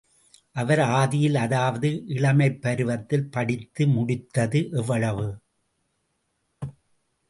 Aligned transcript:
அவர் 0.51 0.79
ஆதியில் 0.79 1.35
அதாவது 1.35 2.03
இளமைப் 2.07 2.61
பருவத்தில் 2.61 3.29
படித்து 3.29 3.85
முடித்தது 3.87 4.71
எவ்வளவு? 4.71 5.27